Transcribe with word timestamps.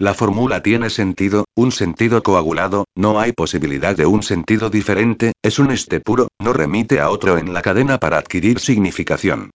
La 0.00 0.12
fórmula 0.12 0.60
tiene 0.60 0.90
sentido, 0.90 1.44
un 1.54 1.70
sentido 1.70 2.24
coagulado, 2.24 2.86
no 2.96 3.20
hay 3.20 3.30
posibilidad 3.30 3.96
de 3.96 4.06
un 4.06 4.24
sentido 4.24 4.68
diferente, 4.68 5.32
es 5.40 5.60
un 5.60 5.70
este 5.70 6.00
puro, 6.00 6.28
no 6.40 6.52
remite 6.52 6.98
a 6.98 7.10
otro 7.10 7.38
en 7.38 7.54
la 7.54 7.62
cadena 7.62 7.98
para 7.98 8.18
adquirir 8.18 8.58
significación. 8.58 9.50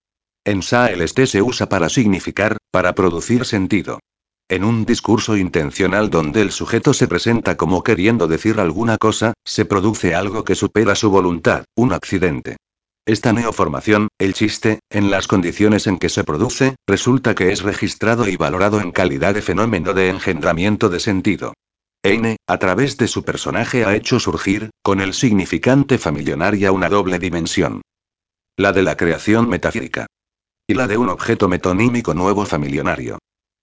En 0.46 0.62
Sa 0.62 0.88
el 0.88 1.02
este 1.02 1.28
se 1.28 1.42
usa 1.42 1.68
para 1.68 1.90
significar, 1.90 2.56
para 2.72 2.96
producir 2.96 3.44
sentido. 3.44 4.00
En 4.48 4.64
un 4.64 4.86
discurso 4.86 5.36
intencional 5.36 6.10
donde 6.10 6.42
el 6.42 6.52
sujeto 6.52 6.94
se 6.94 7.10
presenta 7.10 7.58
como 7.58 7.84
queriendo 7.84 8.28
decir 8.28 8.62
alguna 8.62 8.98
cosa, 8.98 9.34
se 9.46 9.66
produce 9.66 10.16
algo 10.16 10.46
que 10.46 10.56
supera 10.56 10.96
su 10.96 11.10
voluntad, 11.10 11.66
un 11.76 11.92
accidente. 11.92 12.56
Esta 13.10 13.34
neoformación, 13.34 14.10
el 14.20 14.36
chiste, 14.36 14.82
en 14.92 15.10
las 15.10 15.28
condiciones 15.28 15.88
en 15.88 15.98
que 15.98 16.10
se 16.10 16.24
produce, 16.24 16.76
resulta 16.86 17.34
que 17.34 17.52
es 17.52 17.64
registrado 17.64 18.28
y 18.28 18.38
valorado 18.38 18.82
en 18.82 18.92
calidad 18.92 19.34
de 19.34 19.42
fenómeno 19.42 19.96
de 19.96 20.10
engendramiento 20.10 20.90
de 20.90 21.00
sentido. 21.00 21.54
N, 22.04 22.38
a 22.46 22.58
través 22.60 22.98
de 22.98 23.08
su 23.08 23.24
personaje 23.24 23.84
ha 23.84 23.96
hecho 23.96 24.20
surgir, 24.20 24.70
con 24.84 25.02
el 25.02 25.16
significante 25.16 25.98
familionaria 25.98 26.72
una 26.72 26.88
doble 26.88 27.18
dimensión. 27.18 27.82
La 28.56 28.74
de 28.74 28.84
la 28.84 28.96
creación 28.96 29.50
metafísica. 29.50 30.06
Y 30.68 30.76
la 30.76 30.86
de 30.86 31.00
un 31.00 31.10
objeto 31.10 31.48
metonímico 31.48 32.14
nuevo 32.14 32.46
familionario. 32.46 33.18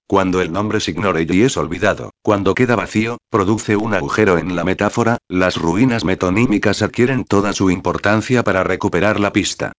Cuando 0.09 0.41
el 0.41 0.53
nombre 0.53 0.79
y 0.87 1.43
es 1.43 1.57
olvidado, 1.57 2.13
cuando 2.23 2.55
queda 2.55 2.77
vacío, 2.77 3.19
produce 3.29 3.75
un 3.75 3.93
agujero 3.93 4.39
en 4.39 4.55
la 4.55 4.63
metáfora, 4.63 5.19
las 5.29 5.57
ruinas 5.57 6.05
metonímicas 6.05 6.83
adquieren 6.83 7.25
toda 7.25 7.53
su 7.53 7.71
importancia 7.71 8.45
para 8.45 8.63
recuperar 8.63 9.19
la 9.19 9.33
pista. 9.33 9.73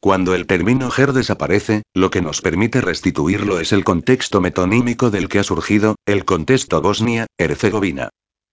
Cuando 0.00 0.36
el 0.36 0.46
término 0.46 0.88
ger 0.90 1.12
desaparece, 1.12 1.82
lo 1.94 2.10
que 2.10 2.22
nos 2.22 2.42
permite 2.42 2.80
restituirlo 2.80 3.58
es 3.58 3.72
el 3.72 3.82
contexto 3.82 4.40
metonímico 4.40 5.10
del 5.10 5.28
que 5.28 5.40
ha 5.40 5.44
surgido, 5.44 5.96
el 6.06 6.24
contexto 6.24 6.80
Bosnia-Herzegovina. 6.80 8.10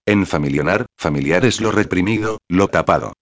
En 0.08 0.26
familionar, 0.26 0.88
familiar 0.98 1.46
es 1.46 1.62
lo 1.62 1.72
reprimido, 1.72 2.40
lo 2.48 2.70
tapado. 2.70 3.14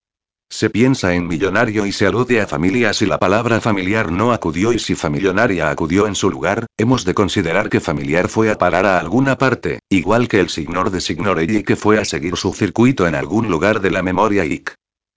Se 0.50 0.70
piensa 0.70 1.14
en 1.14 1.28
millonario 1.28 1.86
y 1.86 1.92
se 1.92 2.08
alude 2.08 2.40
a 2.40 2.48
familia 2.48 2.94
si 2.94 3.06
la 3.06 3.20
palabra 3.20 3.60
familiar 3.60 4.12
no 4.12 4.32
acudió 4.32 4.72
y 4.72 4.80
si 4.80 4.96
familionaria 4.96 5.70
acudió 5.70 6.08
en 6.08 6.16
su 6.16 6.30
lugar, 6.30 6.66
hemos 6.78 7.04
de 7.04 7.14
considerar 7.14 7.70
que 7.70 7.82
familiar 7.82 8.30
fue 8.30 8.50
a 8.50 8.58
parar 8.58 8.86
a 8.86 9.00
alguna 9.00 9.38
parte, 9.38 9.80
igual 9.90 10.28
que 10.28 10.40
el 10.40 10.50
signor 10.50 10.90
de 10.90 11.02
signorelli 11.02 11.64
que 11.64 11.76
fue 11.76 12.00
a 12.00 12.06
seguir 12.06 12.38
su 12.38 12.54
circuito 12.54 13.08
en 13.08 13.16
algún 13.16 13.50
lugar 13.50 13.82
de 13.82 13.92
la 13.92 14.02
memoria 14.02 14.46
IC. 14.46 14.74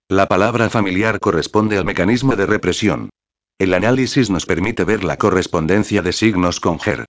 La 0.09 0.27
palabra 0.27 0.69
familiar 0.69 1.19
corresponde 1.21 1.77
al 1.77 1.85
mecanismo 1.85 2.35
de 2.35 2.45
represión. 2.45 3.09
El 3.57 3.73
análisis 3.73 4.29
nos 4.29 4.45
permite 4.45 4.83
ver 4.83 5.05
la 5.05 5.17
correspondencia 5.17 6.01
de 6.01 6.11
signos 6.11 6.59
con 6.59 6.79
GER. 6.79 7.05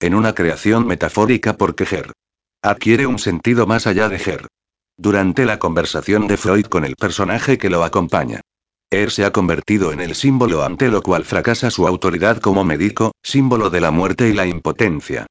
En 0.00 0.14
una 0.14 0.34
creación 0.34 0.86
metafórica 0.86 1.56
porque 1.56 1.86
GER 1.86 2.12
adquiere 2.62 3.06
un 3.06 3.18
sentido 3.18 3.66
más 3.66 3.86
allá 3.86 4.08
de 4.08 4.18
GER. 4.18 4.46
Durante 4.96 5.44
la 5.44 5.58
conversación 5.58 6.28
de 6.28 6.36
Freud 6.36 6.66
con 6.66 6.84
el 6.84 6.94
personaje 6.94 7.58
que 7.58 7.68
lo 7.68 7.82
acompaña. 7.82 8.40
Er 8.92 9.10
se 9.10 9.24
ha 9.24 9.32
convertido 9.32 9.90
en 9.90 10.00
el 10.00 10.14
símbolo 10.14 10.62
ante 10.62 10.88
lo 10.88 11.02
cual 11.02 11.24
fracasa 11.24 11.72
su 11.72 11.88
autoridad 11.88 12.38
como 12.38 12.62
médico, 12.62 13.10
símbolo 13.20 13.70
de 13.70 13.80
la 13.80 13.90
muerte 13.90 14.28
y 14.28 14.34
la 14.34 14.46
impotencia. 14.46 15.26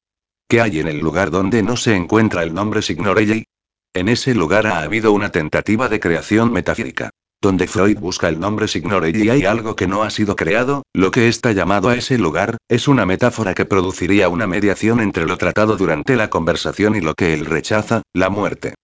¿Qué 0.46 0.60
hay 0.60 0.80
en 0.80 0.88
el 0.88 0.98
lugar 0.98 1.30
donde 1.30 1.62
no 1.62 1.78
se 1.78 1.96
encuentra 1.96 2.42
el 2.42 2.52
nombre 2.52 2.82
Signorelli? 2.82 3.46
En 3.94 4.10
ese 4.10 4.34
lugar 4.34 4.66
ha 4.66 4.82
habido 4.82 5.12
una 5.12 5.30
tentativa 5.30 5.88
de 5.88 5.98
creación 5.98 6.52
metafísica. 6.52 7.08
Donde 7.40 7.66
Freud 7.66 7.98
busca 7.98 8.28
el 8.28 8.38
nombre 8.38 8.68
Signorelli 8.68 9.30
hay 9.30 9.46
algo 9.46 9.76
que 9.76 9.86
no 9.86 10.02
ha 10.02 10.10
sido 10.10 10.36
creado, 10.36 10.82
lo 10.92 11.10
que 11.10 11.28
está 11.28 11.52
llamado 11.52 11.88
a 11.88 11.94
ese 11.94 12.18
lugar, 12.18 12.58
es 12.68 12.86
una 12.86 13.06
metáfora 13.06 13.54
que 13.54 13.64
produciría 13.64 14.28
una 14.28 14.46
mediación 14.46 15.00
entre 15.00 15.24
lo 15.24 15.38
tratado 15.38 15.78
durante 15.78 16.16
la 16.16 16.28
conversación 16.28 16.96
y 16.96 17.00
lo 17.00 17.14
que 17.14 17.32
él 17.32 17.46
rechaza, 17.46 18.02
la 18.12 18.28
muerte. 18.28 18.74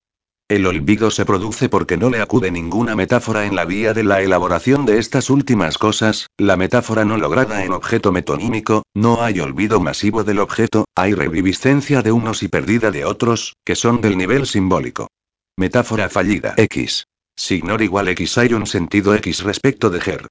El 0.50 0.66
olvido 0.66 1.12
se 1.12 1.24
produce 1.24 1.68
porque 1.68 1.96
no 1.96 2.10
le 2.10 2.20
acude 2.20 2.50
ninguna 2.50 2.96
metáfora 2.96 3.46
en 3.46 3.54
la 3.54 3.64
vía 3.64 3.94
de 3.94 4.02
la 4.02 4.20
elaboración 4.20 4.84
de 4.84 4.98
estas 4.98 5.30
últimas 5.30 5.78
cosas, 5.78 6.26
la 6.38 6.56
metáfora 6.56 7.04
no 7.04 7.16
lograda 7.16 7.64
en 7.64 7.70
objeto 7.70 8.10
metonímico, 8.10 8.82
no 8.92 9.22
hay 9.22 9.38
olvido 9.38 9.78
masivo 9.78 10.24
del 10.24 10.40
objeto, 10.40 10.86
hay 10.96 11.14
reviviscencia 11.14 12.02
de 12.02 12.10
unos 12.10 12.42
y 12.42 12.48
pérdida 12.48 12.90
de 12.90 13.04
otros, 13.04 13.54
que 13.64 13.76
son 13.76 14.00
del 14.00 14.18
nivel 14.18 14.44
simbólico. 14.44 15.06
Metáfora 15.56 16.08
fallida. 16.08 16.54
X. 16.56 17.04
Signor 17.36 17.80
igual 17.80 18.08
X 18.08 18.36
hay 18.38 18.52
un 18.52 18.66
sentido 18.66 19.14
X 19.14 19.44
respecto 19.44 19.88
de 19.88 20.00
Ger. 20.00 20.26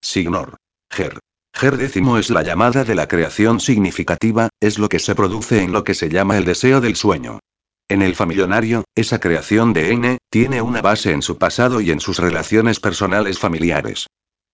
Signor. 0.00 0.54
Ger. 0.88 1.18
Ger 1.52 1.78
décimo 1.78 2.16
es 2.18 2.30
la 2.30 2.44
llamada 2.44 2.84
de 2.84 2.94
la 2.94 3.08
creación 3.08 3.58
significativa, 3.58 4.50
es 4.60 4.78
lo 4.78 4.88
que 4.88 5.00
se 5.00 5.16
produce 5.16 5.64
en 5.64 5.72
lo 5.72 5.82
que 5.82 5.94
se 5.94 6.10
llama 6.10 6.38
el 6.38 6.44
deseo 6.44 6.80
del 6.80 6.94
sueño. 6.94 7.40
En 7.88 8.00
el 8.00 8.14
familionario, 8.14 8.84
esa 8.94 9.20
creación 9.20 9.74
de 9.74 9.92
N, 9.92 10.18
tiene 10.30 10.62
una 10.62 10.80
base 10.80 11.12
en 11.12 11.20
su 11.20 11.36
pasado 11.36 11.82
y 11.82 11.90
en 11.90 12.00
sus 12.00 12.18
relaciones 12.18 12.80
personales 12.80 13.38
familiares. 13.38 14.06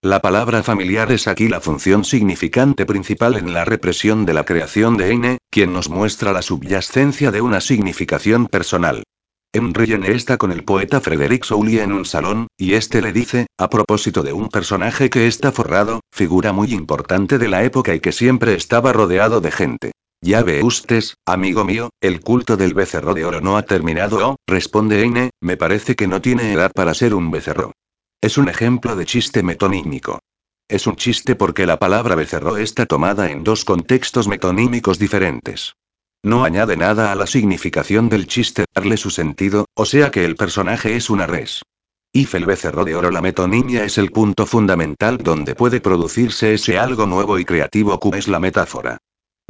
La 0.02 0.20
palabra 0.20 0.64
familiar 0.64 1.12
es 1.12 1.28
aquí 1.28 1.46
la 1.46 1.60
función 1.60 2.04
significante 2.04 2.86
principal 2.86 3.36
en 3.36 3.52
la 3.52 3.64
represión 3.64 4.26
de 4.26 4.34
la 4.34 4.44
creación 4.44 4.96
de 4.96 5.12
N, 5.12 5.38
quien 5.48 5.72
nos 5.72 5.88
muestra 5.88 6.32
la 6.32 6.42
subyacencia 6.42 7.30
de 7.30 7.40
una 7.40 7.60
significación 7.60 8.46
personal. 8.46 9.04
Enrillene 9.52 10.10
está 10.12 10.36
con 10.36 10.50
el 10.50 10.64
poeta 10.64 11.00
Frederick 11.00 11.44
Souly 11.44 11.78
en 11.78 11.92
un 11.92 12.06
salón, 12.06 12.48
y 12.56 12.74
este 12.74 13.00
le 13.00 13.12
dice, 13.12 13.46
a 13.58 13.70
propósito 13.70 14.22
de 14.22 14.32
un 14.32 14.48
personaje 14.48 15.08
que 15.08 15.28
está 15.28 15.52
forrado, 15.52 16.00
figura 16.12 16.52
muy 16.52 16.72
importante 16.72 17.38
de 17.38 17.48
la 17.48 17.62
época 17.62 17.94
y 17.94 18.00
que 18.00 18.12
siempre 18.12 18.54
estaba 18.54 18.92
rodeado 18.92 19.40
de 19.40 19.50
gente. 19.52 19.92
Ya 20.22 20.42
ve 20.42 20.62
usted, 20.62 21.02
amigo 21.24 21.64
mío, 21.64 21.88
el 22.02 22.20
culto 22.20 22.58
del 22.58 22.74
becerro 22.74 23.14
de 23.14 23.24
oro 23.24 23.40
no 23.40 23.56
ha 23.56 23.62
terminado. 23.62 24.36
Responde 24.46 25.02
N, 25.04 25.30
me 25.40 25.56
parece 25.56 25.96
que 25.96 26.06
no 26.06 26.20
tiene 26.20 26.52
edad 26.52 26.72
para 26.74 26.92
ser 26.92 27.14
un 27.14 27.30
becerro. 27.30 27.72
Es 28.20 28.36
un 28.36 28.50
ejemplo 28.50 28.96
de 28.96 29.06
chiste 29.06 29.42
metonímico. 29.42 30.18
Es 30.68 30.86
un 30.86 30.96
chiste 30.96 31.36
porque 31.36 31.64
la 31.64 31.78
palabra 31.78 32.16
becerro 32.16 32.58
está 32.58 32.84
tomada 32.84 33.30
en 33.30 33.44
dos 33.44 33.64
contextos 33.64 34.28
metonímicos 34.28 34.98
diferentes. 34.98 35.74
No 36.22 36.44
añade 36.44 36.76
nada 36.76 37.12
a 37.12 37.14
la 37.14 37.26
significación 37.26 38.10
del 38.10 38.26
chiste, 38.26 38.66
darle 38.74 38.98
su 38.98 39.08
sentido, 39.08 39.64
o 39.74 39.86
sea 39.86 40.10
que 40.10 40.26
el 40.26 40.36
personaje 40.36 40.96
es 40.96 41.08
una 41.08 41.26
res. 41.26 41.62
If 42.12 42.34
el 42.34 42.44
becerro 42.44 42.84
de 42.84 42.94
oro 42.94 43.10
la 43.10 43.22
metonimia 43.22 43.84
es 43.84 43.96
el 43.96 44.10
punto 44.10 44.44
fundamental 44.44 45.16
donde 45.16 45.54
puede 45.54 45.80
producirse 45.80 46.52
ese 46.52 46.78
algo 46.78 47.06
nuevo 47.06 47.38
y 47.38 47.46
creativo 47.46 47.98
como 47.98 48.16
es 48.16 48.28
la 48.28 48.38
metáfora. 48.38 48.98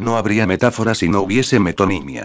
No 0.00 0.16
habría 0.16 0.46
metáfora 0.46 0.94
si 0.94 1.10
no 1.10 1.20
hubiese 1.20 1.60
metonimia. 1.60 2.24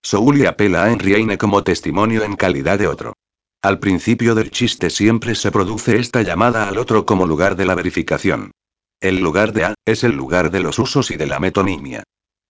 Souli 0.00 0.46
apela 0.46 0.84
a 0.84 0.92
Henry 0.92 1.36
como 1.36 1.64
testimonio 1.64 2.22
en 2.22 2.36
calidad 2.36 2.78
de 2.78 2.86
otro. 2.86 3.14
Al 3.62 3.80
principio 3.80 4.36
del 4.36 4.52
chiste 4.52 4.90
siempre 4.90 5.34
se 5.34 5.50
produce 5.50 5.98
esta 5.98 6.22
llamada 6.22 6.68
al 6.68 6.78
otro 6.78 7.04
como 7.04 7.26
lugar 7.26 7.56
de 7.56 7.66
la 7.66 7.74
verificación. 7.74 8.52
El 9.00 9.18
lugar 9.18 9.52
de 9.52 9.64
A, 9.64 9.74
es 9.84 10.04
el 10.04 10.12
lugar 10.12 10.52
de 10.52 10.60
los 10.60 10.78
usos 10.78 11.10
y 11.10 11.16
de 11.16 11.26
la 11.26 11.40
metonimia. 11.40 12.04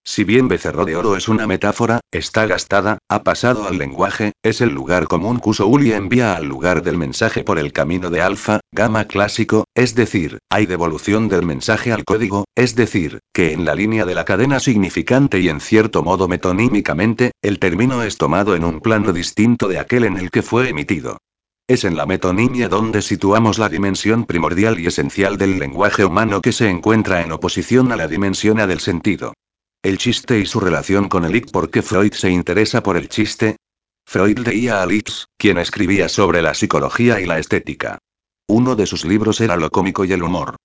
Si 0.09 0.23
bien 0.23 0.47
becerro 0.47 0.85
de 0.85 0.95
oro 0.95 1.17
es 1.17 1.27
una 1.27 1.47
metáfora, 1.47 1.99
está 2.13 2.45
gastada, 2.45 2.97
ha 3.09 3.23
pasado 3.23 3.67
al 3.67 3.77
lenguaje, 3.77 4.31
es 4.41 4.61
el 4.61 4.69
lugar 4.69 5.05
común 5.09 5.41
que 5.41 5.61
Uli 5.61 5.91
envía 5.91 6.37
al 6.37 6.45
lugar 6.45 6.81
del 6.81 6.97
mensaje 6.97 7.43
por 7.43 7.59
el 7.59 7.73
camino 7.73 8.09
de 8.09 8.21
alfa, 8.21 8.61
gamma 8.71 9.03
clásico, 9.03 9.65
es 9.75 9.95
decir, 9.95 10.39
hay 10.49 10.65
devolución 10.65 11.27
del 11.27 11.45
mensaje 11.45 11.91
al 11.91 12.05
código, 12.05 12.45
es 12.55 12.73
decir, 12.73 13.19
que 13.33 13.51
en 13.51 13.65
la 13.65 13.75
línea 13.75 14.05
de 14.05 14.15
la 14.15 14.23
cadena 14.23 14.61
significante 14.61 15.41
y 15.41 15.49
en 15.49 15.59
cierto 15.59 16.03
modo 16.03 16.29
metonímicamente, 16.29 17.31
el 17.41 17.59
término 17.59 18.01
es 18.01 18.17
tomado 18.17 18.55
en 18.55 18.63
un 18.63 18.79
plano 18.79 19.11
distinto 19.11 19.67
de 19.67 19.77
aquel 19.77 20.05
en 20.05 20.15
el 20.15 20.31
que 20.31 20.41
fue 20.41 20.69
emitido. 20.69 21.17
Es 21.67 21.83
en 21.83 21.97
la 21.97 22.05
metonimia 22.05 22.69
donde 22.69 23.01
situamos 23.01 23.59
la 23.59 23.67
dimensión 23.67 24.23
primordial 24.23 24.79
y 24.79 24.87
esencial 24.87 25.37
del 25.37 25.59
lenguaje 25.59 26.05
humano 26.05 26.41
que 26.41 26.53
se 26.53 26.69
encuentra 26.69 27.23
en 27.23 27.33
oposición 27.33 27.91
a 27.91 27.97
la 27.97 28.07
dimensión 28.07 28.61
A 28.61 28.67
del 28.67 28.79
sentido. 28.79 29.33
El 29.83 29.99
chiste 29.99 30.39
y 30.39 30.45
su 30.45 30.59
relación 30.59 31.07
con 31.07 31.23
el 31.23 31.35
IC. 31.35 31.51
¿Por 31.51 31.69
qué 31.69 31.81
Freud 31.81 32.13
se 32.13 32.31
interesa 32.31 32.81
por 32.81 32.97
el 32.97 33.09
chiste? 33.09 33.57
Freud 34.05 34.39
leía 34.39 34.81
a 34.81 34.85
Litz, 34.85 35.27
quien 35.37 35.57
escribía 35.57 36.09
sobre 36.09 36.41
la 36.41 36.53
psicología 36.53 37.19
y 37.19 37.25
la 37.25 37.39
estética. 37.39 37.99
Uno 38.47 38.75
de 38.75 38.85
sus 38.85 39.05
libros 39.05 39.39
era 39.39 39.55
lo 39.55 39.69
cómico 39.69 40.03
y 40.05 40.13
el 40.13 40.23
humor. 40.23 40.55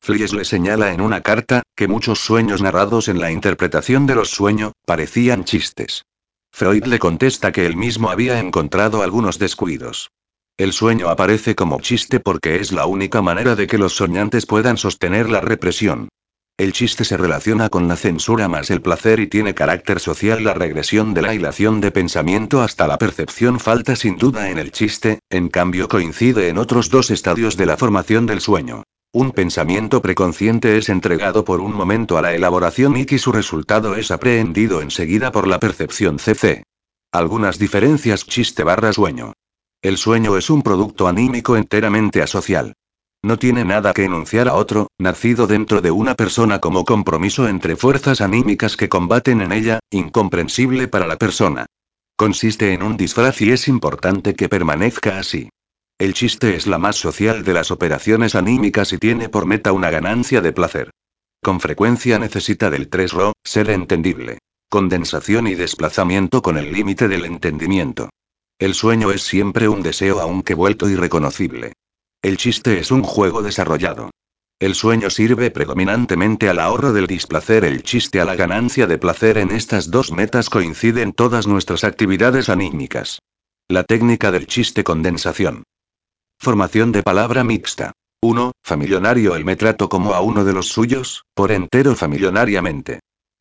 Flies 0.00 0.32
le 0.32 0.44
señala 0.44 0.92
en 0.92 1.00
una 1.00 1.20
carta, 1.20 1.62
que 1.76 1.86
muchos 1.86 2.20
sueños 2.20 2.62
narrados 2.62 3.08
en 3.08 3.20
la 3.20 3.30
interpretación 3.30 4.06
de 4.06 4.14
los 4.14 4.30
sueños, 4.30 4.72
parecían 4.86 5.44
chistes. 5.44 6.04
Freud 6.50 6.84
le 6.86 6.98
contesta 6.98 7.52
que 7.52 7.66
él 7.66 7.76
mismo 7.76 8.10
había 8.10 8.40
encontrado 8.40 9.02
algunos 9.02 9.38
descuidos. 9.38 10.10
El 10.56 10.72
sueño 10.72 11.08
aparece 11.08 11.54
como 11.54 11.80
chiste 11.80 12.20
porque 12.20 12.56
es 12.56 12.72
la 12.72 12.86
única 12.86 13.22
manera 13.22 13.54
de 13.54 13.66
que 13.66 13.78
los 13.78 13.94
soñantes 13.94 14.46
puedan 14.46 14.76
sostener 14.76 15.28
la 15.28 15.40
represión. 15.40 16.08
El 16.58 16.72
chiste 16.72 17.04
se 17.04 17.16
relaciona 17.16 17.70
con 17.70 17.88
la 17.88 17.96
censura 17.96 18.46
más 18.46 18.70
el 18.70 18.82
placer 18.82 19.20
y 19.20 19.26
tiene 19.26 19.54
carácter 19.54 20.00
social. 20.00 20.44
La 20.44 20.54
regresión 20.54 21.14
de 21.14 21.22
la 21.22 21.34
hilación 21.34 21.80
de 21.80 21.90
pensamiento 21.90 22.60
hasta 22.62 22.86
la 22.86 22.98
percepción 22.98 23.58
falta 23.58 23.96
sin 23.96 24.16
duda 24.16 24.50
en 24.50 24.58
el 24.58 24.70
chiste, 24.70 25.18
en 25.30 25.48
cambio 25.48 25.88
coincide 25.88 26.48
en 26.48 26.58
otros 26.58 26.90
dos 26.90 27.10
estadios 27.10 27.56
de 27.56 27.66
la 27.66 27.76
formación 27.76 28.26
del 28.26 28.40
sueño. 28.40 28.84
Un 29.14 29.32
pensamiento 29.32 30.00
preconsciente 30.00 30.78
es 30.78 30.88
entregado 30.88 31.44
por 31.44 31.60
un 31.60 31.74
momento 31.74 32.16
a 32.16 32.22
la 32.22 32.34
elaboración 32.34 32.96
y 32.96 33.18
su 33.18 33.32
resultado 33.32 33.96
es 33.96 34.10
aprehendido 34.10 34.82
enseguida 34.82 35.32
por 35.32 35.48
la 35.48 35.58
percepción 35.58 36.18
CC. 36.18 36.64
Algunas 37.12 37.58
diferencias 37.58 38.24
chiste 38.26 38.62
barra 38.62 38.92
sueño. 38.92 39.32
El 39.82 39.98
sueño 39.98 40.36
es 40.36 40.48
un 40.48 40.62
producto 40.62 41.08
anímico 41.08 41.56
enteramente 41.56 42.22
asocial. 42.22 42.74
No 43.24 43.38
tiene 43.38 43.64
nada 43.64 43.92
que 43.92 44.04
enunciar 44.04 44.48
a 44.48 44.54
otro, 44.54 44.88
nacido 44.98 45.46
dentro 45.46 45.80
de 45.80 45.92
una 45.92 46.16
persona 46.16 46.58
como 46.58 46.84
compromiso 46.84 47.46
entre 47.46 47.76
fuerzas 47.76 48.20
anímicas 48.20 48.76
que 48.76 48.88
combaten 48.88 49.40
en 49.40 49.52
ella, 49.52 49.78
incomprensible 49.90 50.88
para 50.88 51.06
la 51.06 51.16
persona. 51.16 51.66
Consiste 52.16 52.72
en 52.72 52.82
un 52.82 52.96
disfraz 52.96 53.40
y 53.40 53.52
es 53.52 53.68
importante 53.68 54.34
que 54.34 54.48
permanezca 54.48 55.18
así. 55.20 55.50
El 55.98 56.14
chiste 56.14 56.56
es 56.56 56.66
la 56.66 56.78
más 56.78 56.96
social 56.96 57.44
de 57.44 57.52
las 57.52 57.70
operaciones 57.70 58.34
anímicas 58.34 58.92
y 58.92 58.98
tiene 58.98 59.28
por 59.28 59.46
meta 59.46 59.70
una 59.70 59.90
ganancia 59.90 60.40
de 60.40 60.52
placer. 60.52 60.90
Con 61.40 61.60
frecuencia 61.60 62.18
necesita 62.18 62.70
del 62.70 62.88
3 62.88 63.12
ro, 63.12 63.32
ser 63.44 63.70
entendible. 63.70 64.38
Condensación 64.68 65.46
y 65.46 65.54
desplazamiento 65.54 66.42
con 66.42 66.58
el 66.58 66.72
límite 66.72 67.06
del 67.06 67.24
entendimiento. 67.24 68.10
El 68.58 68.74
sueño 68.74 69.12
es 69.12 69.22
siempre 69.22 69.68
un 69.68 69.82
deseo 69.82 70.20
aunque 70.20 70.54
vuelto 70.54 70.88
irreconocible. 70.88 71.74
El 72.22 72.36
chiste 72.36 72.78
es 72.78 72.92
un 72.92 73.02
juego 73.02 73.42
desarrollado. 73.42 74.10
El 74.60 74.76
sueño 74.76 75.10
sirve 75.10 75.50
predominantemente 75.50 76.48
al 76.48 76.60
ahorro 76.60 76.92
del 76.92 77.08
displacer, 77.08 77.64
el 77.64 77.82
chiste 77.82 78.20
a 78.20 78.24
la 78.24 78.36
ganancia 78.36 78.86
de 78.86 78.96
placer. 78.96 79.38
En 79.38 79.50
estas 79.50 79.90
dos 79.90 80.12
metas 80.12 80.48
coinciden 80.48 81.14
todas 81.14 81.48
nuestras 81.48 81.82
actividades 81.82 82.48
anímicas. 82.48 83.18
La 83.66 83.82
técnica 83.82 84.30
del 84.30 84.46
chiste 84.46 84.84
condensación. 84.84 85.64
Formación 86.38 86.92
de 86.92 87.02
palabra 87.02 87.42
mixta. 87.42 87.90
1. 88.20 88.52
Familionario 88.62 89.34
el 89.34 89.44
me 89.44 89.56
trato 89.56 89.88
como 89.88 90.14
a 90.14 90.20
uno 90.20 90.44
de 90.44 90.52
los 90.52 90.68
suyos, 90.68 91.24
por 91.34 91.50
entero 91.50 91.96
familionariamente. 91.96 93.00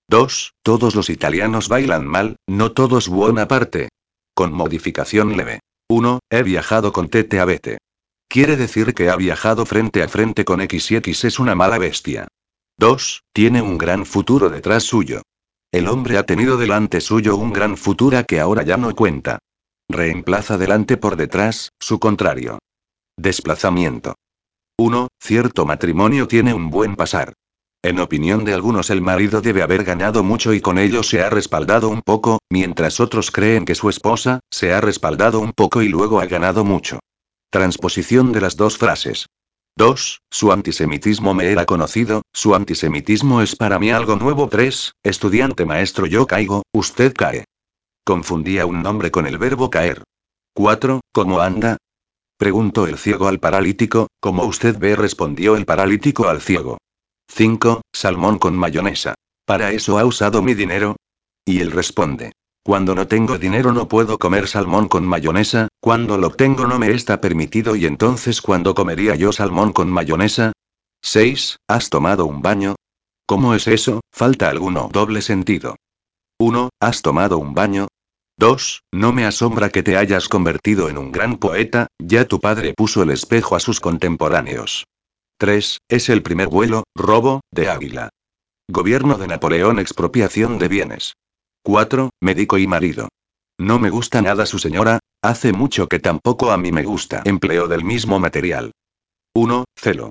2. 0.10 0.54
Todos 0.64 0.96
los 0.96 1.12
italianos 1.12 1.70
bailan 1.70 2.08
mal, 2.08 2.38
no 2.48 2.72
todos 2.72 3.10
buena 3.10 3.48
parte. 3.48 3.90
Con 4.34 4.54
modificación 4.54 5.38
leve. 5.38 5.60
1. 5.88 6.20
He 6.32 6.42
viajado 6.42 6.92
con 6.92 7.10
Tete 7.10 7.40
a 7.40 7.46
Bete. 7.46 7.78
Quiere 8.32 8.56
decir 8.56 8.94
que 8.94 9.10
ha 9.10 9.18
viajado 9.18 9.66
frente 9.66 10.02
a 10.02 10.08
frente 10.08 10.46
con 10.46 10.62
X 10.62 10.92
y 10.92 10.96
X 10.96 11.26
es 11.26 11.38
una 11.38 11.54
mala 11.54 11.78
bestia. 11.78 12.30
2. 12.80 13.26
Tiene 13.34 13.62
un 13.62 13.78
gran 13.78 14.06
futuro 14.06 14.50
detrás 14.50 14.84
suyo. 14.84 15.22
El 15.70 15.90
hombre 15.90 16.18
ha 16.18 16.24
tenido 16.24 16.56
delante 16.56 17.02
suyo 17.02 17.36
un 17.36 17.52
gran 17.52 17.76
futuro 17.76 18.26
que 18.26 18.40
ahora 18.40 18.64
ya 18.64 18.78
no 18.78 18.96
cuenta. 18.96 19.40
Reemplaza 19.90 20.58
delante 20.58 20.96
por 20.96 21.18
detrás, 21.18 21.74
su 21.78 22.00
contrario. 22.00 22.60
Desplazamiento. 23.18 24.16
1. 24.78 25.10
Cierto 25.20 25.66
matrimonio 25.66 26.26
tiene 26.30 26.54
un 26.54 26.70
buen 26.70 26.96
pasar. 26.96 27.34
En 27.84 28.00
opinión 28.00 28.46
de 28.46 28.54
algunos 28.54 28.90
el 28.92 29.02
marido 29.02 29.42
debe 29.42 29.62
haber 29.62 29.84
ganado 29.84 30.24
mucho 30.24 30.54
y 30.54 30.62
con 30.62 30.78
ello 30.78 31.04
se 31.04 31.22
ha 31.22 31.30
respaldado 31.30 31.90
un 31.90 32.02
poco, 32.02 32.40
mientras 32.50 33.02
otros 33.02 33.30
creen 33.30 33.66
que 33.66 33.76
su 33.76 33.90
esposa, 33.90 34.40
se 34.50 34.72
ha 34.72 34.80
respaldado 34.80 35.42
un 35.42 35.52
poco 35.52 35.82
y 35.82 35.90
luego 35.90 36.22
ha 36.22 36.28
ganado 36.28 36.64
mucho. 36.64 37.02
Transposición 37.52 38.32
de 38.32 38.40
las 38.40 38.56
dos 38.56 38.78
frases. 38.78 39.28
2. 39.76 40.22
Su 40.32 40.54
antisemitismo 40.54 41.34
me 41.34 41.52
era 41.52 41.66
conocido, 41.66 42.22
su 42.32 42.56
antisemitismo 42.56 43.42
es 43.42 43.58
para 43.58 43.78
mí 43.78 43.92
algo 43.92 44.16
nuevo. 44.16 44.48
3. 44.48 44.94
Estudiante 45.04 45.66
maestro 45.66 46.06
yo 46.06 46.26
caigo, 46.26 46.64
usted 46.74 47.14
cae. 47.14 47.44
Confundía 48.06 48.66
un 48.66 48.82
nombre 48.82 49.12
con 49.12 49.28
el 49.28 49.38
verbo 49.38 49.70
caer. 49.70 50.02
4. 50.54 51.02
¿Cómo 51.12 51.42
anda? 51.42 51.76
Preguntó 52.38 52.88
el 52.88 52.98
ciego 52.98 53.28
al 53.28 53.42
paralítico, 53.42 54.08
como 54.22 54.46
usted 54.46 54.80
ve 54.80 54.96
respondió 54.96 55.58
el 55.58 55.66
paralítico 55.66 56.30
al 56.30 56.40
ciego. 56.40 56.78
5. 57.28 57.82
Salmón 57.92 58.40
con 58.40 58.56
mayonesa. 58.56 59.16
¿Para 59.46 59.74
eso 59.74 60.00
ha 60.00 60.06
usado 60.06 60.42
mi 60.42 60.54
dinero? 60.54 60.96
Y 61.44 61.60
él 61.60 61.72
responde. 61.72 62.32
Cuando 62.64 62.94
no 62.94 63.08
tengo 63.08 63.40
dinero 63.40 63.74
no 63.74 63.88
puedo 63.88 64.20
comer 64.20 64.48
salmón 64.48 64.88
con 64.88 65.04
mayonesa, 65.04 65.68
cuando 65.80 66.20
lo 66.20 66.30
tengo 66.30 66.68
no 66.68 66.78
me 66.78 66.92
está 66.92 67.20
permitido 67.20 67.76
y 67.76 67.88
entonces 67.88 68.40
¿cuándo 68.40 68.76
comería 68.76 69.16
yo 69.16 69.32
salmón 69.32 69.74
con 69.74 69.90
mayonesa? 69.90 70.52
6. 71.02 71.58
¿Has 71.68 71.90
tomado 71.90 72.28
un 72.28 72.44
baño? 72.44 72.76
¿Cómo 73.26 73.56
es 73.56 73.68
eso? 73.68 74.02
Falta 74.12 74.50
alguno 74.50 74.90
doble 74.94 75.24
sentido. 75.24 75.76
1. 76.40 76.70
¿Has 76.80 77.02
tomado 77.02 77.40
un 77.40 77.56
baño? 77.56 77.88
2. 78.38 78.84
No 78.92 79.12
me 79.12 79.26
asombra 79.26 79.70
que 79.70 79.82
te 79.82 79.98
hayas 79.98 80.30
convertido 80.30 80.88
en 80.88 81.00
un 81.00 81.12
gran 81.12 81.38
poeta, 81.38 81.88
ya 82.00 82.26
tu 82.26 82.40
padre 82.40 82.76
puso 82.76 83.02
el 83.02 83.10
espejo 83.10 83.56
a 83.56 83.60
sus 83.60 83.80
contemporáneos. 83.80 84.86
3. 85.40 85.80
Es 85.90 86.10
el 86.10 86.22
primer 86.22 86.48
vuelo, 86.48 86.84
robo, 86.96 87.42
de 87.52 87.70
Águila. 87.70 88.10
Gobierno 88.70 89.18
de 89.18 89.28
Napoleón, 89.28 89.80
expropiación 89.80 90.60
de 90.60 90.68
bienes. 90.68 91.14
4. 91.64 92.10
Médico 92.22 92.58
y 92.58 92.66
marido. 92.66 93.10
No 93.60 93.78
me 93.78 93.92
gusta 93.92 94.24
nada 94.24 94.48
su 94.48 94.58
señora, 94.58 95.00
hace 95.22 95.54
mucho 95.54 95.88
que 95.88 96.00
tampoco 96.00 96.52
a 96.52 96.58
mí 96.58 96.72
me 96.72 96.84
gusta. 96.84 97.22
Empleo 97.24 97.68
del 97.68 97.84
mismo 97.84 98.20
material. 98.20 98.72
1. 99.36 99.66
Celo. 99.78 100.10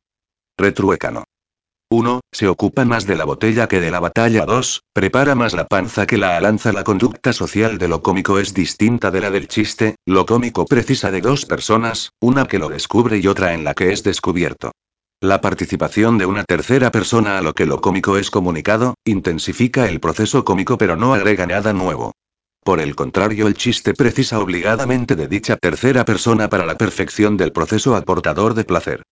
Retruécano. 0.57 1.25
1. 1.91 2.21
Se 2.31 2.47
ocupa 2.47 2.85
más 2.85 3.05
de 3.05 3.17
la 3.17 3.25
botella 3.25 3.67
que 3.67 3.81
de 3.81 3.91
la 3.91 3.99
batalla. 3.99 4.47
2. 4.47 4.83
Prepara 4.93 5.35
más 5.35 5.53
la 5.53 5.67
panza 5.67 6.07
que 6.07 6.19
la 6.19 6.37
alanza. 6.37 6.73
La 6.73 6.85
conducta 6.85 7.33
social 7.33 7.79
de 7.79 7.89
lo 7.89 8.01
cómico 8.01 8.39
es 8.39 8.55
distinta 8.55 9.11
de 9.11 9.21
la 9.21 9.33
del 9.33 9.49
chiste, 9.49 9.97
lo 10.07 10.27
cómico 10.27 10.67
precisa 10.67 11.11
de 11.11 11.21
dos 11.21 11.47
personas, 11.47 12.13
una 12.21 12.47
que 12.47 12.61
lo 12.61 12.69
descubre 12.69 13.19
y 13.19 13.27
otra 13.27 13.55
en 13.55 13.65
la 13.65 13.75
que 13.75 13.93
es 13.93 14.05
descubierto. 14.05 14.71
La 15.23 15.43
participación 15.43 16.17
de 16.17 16.25
una 16.25 16.45
tercera 16.45 16.91
persona 16.91 17.37
a 17.37 17.43
lo 17.43 17.53
que 17.53 17.67
lo 17.67 17.83
cómico 17.83 18.17
es 18.17 18.31
comunicado, 18.31 18.95
intensifica 19.05 19.87
el 19.87 20.01
proceso 20.01 20.47
cómico 20.47 20.79
pero 20.79 20.97
no 20.97 21.13
agrega 21.13 21.47
nada 21.47 21.75
nuevo. 21.75 22.13
Por 22.65 22.81
el 22.81 22.97
contrario, 22.97 23.47
el 23.47 23.53
chiste 23.53 23.93
precisa 23.93 24.39
obligadamente 24.39 25.17
de 25.17 25.29
dicha 25.29 25.59
tercera 25.59 26.07
persona 26.07 26.49
para 26.49 26.65
la 26.65 26.79
perfección 26.79 27.37
del 27.37 27.53
proceso 27.53 27.97
aportador 27.97 28.55
de 28.55 28.65
placer. 28.65 29.03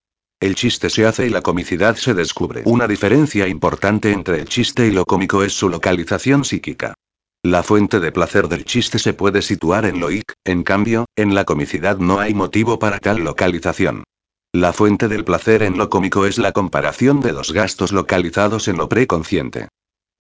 El 0.41 0.55
chiste 0.55 0.89
se 0.89 1.05
hace 1.05 1.27
y 1.27 1.29
la 1.29 1.43
comicidad 1.43 1.95
se 1.97 2.15
descubre. 2.15 2.63
Una 2.65 2.89
diferencia 2.89 3.47
importante 3.47 4.11
entre 4.11 4.41
el 4.41 4.49
chiste 4.49 4.87
y 4.87 4.93
lo 4.93 5.05
cómico 5.05 5.43
es 5.43 5.53
su 5.53 5.69
localización 5.69 6.43
psíquica. 6.43 6.95
La 7.43 7.63
fuente 7.63 8.01
de 8.01 8.13
placer 8.13 8.49
del 8.49 8.65
chiste 8.65 8.99
se 8.99 9.13
puede 9.13 9.43
situar 9.43 9.85
en 9.85 10.01
lo 10.01 10.11
ic, 10.11 10.33
en 10.47 10.63
cambio, 10.63 11.05
en 11.17 11.35
la 11.35 11.45
comicidad 11.45 11.99
no 11.99 12.19
hay 12.19 12.33
motivo 12.33 12.79
para 12.79 12.99
tal 12.99 13.19
localización. 13.19 14.05
La 14.55 14.73
fuente 14.73 15.09
del 15.09 15.25
placer 15.25 15.63
en 15.63 15.77
lo 15.77 15.91
cómico 15.91 16.25
es 16.25 16.39
la 16.39 16.53
comparación 16.53 17.21
de 17.21 17.33
dos 17.33 17.53
gastos 17.53 17.93
localizados 17.93 18.67
en 18.69 18.79
lo 18.79 18.89
preconsciente. 18.89 19.69